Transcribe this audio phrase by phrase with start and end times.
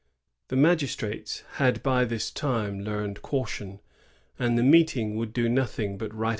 [0.47, 3.81] The magistrates had by this time learned caution,
[4.39, 6.29] and the meeting would do nothing but write 1643.